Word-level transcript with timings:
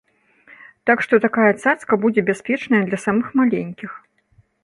Так 0.89 1.03
што 1.05 1.19
такая 1.25 1.49
цацка 1.63 1.99
будзе 2.07 2.21
бяспечная 2.31 2.81
для 2.89 2.99
самых 3.05 3.27
маленькіх. 3.43 3.91